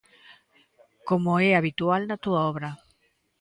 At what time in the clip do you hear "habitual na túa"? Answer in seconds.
1.53-2.41